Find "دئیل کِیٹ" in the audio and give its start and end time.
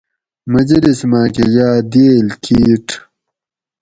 1.91-2.87